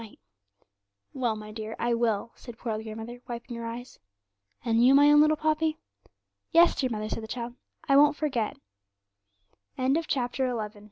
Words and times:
'Well, 1.13 1.35
my 1.35 1.51
dear, 1.51 1.75
I 1.77 1.93
will,' 1.93 2.31
said 2.33 2.57
poor 2.57 2.71
old 2.71 2.83
grandmother, 2.83 3.21
wiping 3.27 3.55
her 3.57 3.67
eyes. 3.67 3.99
'And 4.65 4.83
you, 4.83 4.95
my 4.95 5.11
own 5.11 5.21
little 5.21 5.37
Poppy?' 5.37 5.77
'Yes, 6.49 6.73
dear 6.73 6.89
mother,' 6.89 7.07
said 7.07 7.21
the 7.21 7.27
child; 7.27 7.53
'I 7.87 7.97
won't 7.97 8.15
forget.' 8.15 8.57
CHAPTER 10.07 10.49
XI 10.73 10.79